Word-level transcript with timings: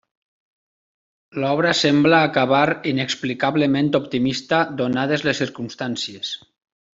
L'obra 1.43 1.73
sembla 1.79 2.21
acabar 2.29 2.63
inexplicablement 2.93 3.93
optimista 4.01 4.63
donades 4.81 5.27
les 5.29 5.43
circumstàncies. 5.45 6.35